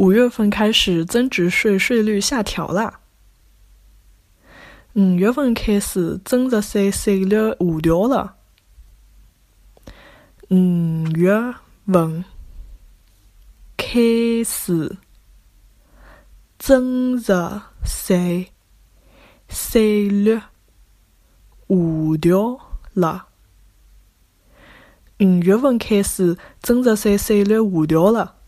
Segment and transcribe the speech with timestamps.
[0.00, 3.00] 五月份开始增值税税率下调了
[4.94, 8.36] 五月份开始增值税税率下调了
[10.48, 10.56] 五
[11.14, 11.52] 月
[11.86, 12.24] 份
[13.76, 14.96] 开始
[16.58, 17.34] 增值
[17.84, 18.50] 税
[19.50, 20.48] 税率下
[22.08, 23.26] 调了
[25.20, 28.39] 五月份开始增值税税率下调了